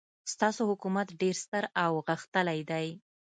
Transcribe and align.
ستاسو 0.33 0.61
حکومت 0.71 1.07
ډېر 1.21 1.35
ستر 1.43 1.63
او 1.83 1.91
غښتلی 2.07 2.59
دی. 2.69 2.87